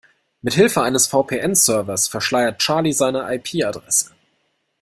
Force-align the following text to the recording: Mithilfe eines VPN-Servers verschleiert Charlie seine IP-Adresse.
Mithilfe 0.41 0.81
eines 0.81 1.05
VPN-Servers 1.05 2.07
verschleiert 2.07 2.57
Charlie 2.59 2.91
seine 2.91 3.31
IP-Adresse. 3.35 4.09